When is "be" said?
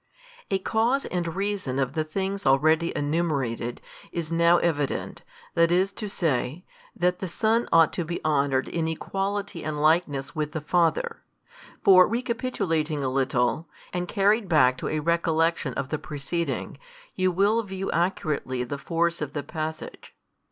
8.03-8.19